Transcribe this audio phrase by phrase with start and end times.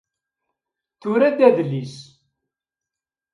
[0.99, 1.95] Tura-d adlis.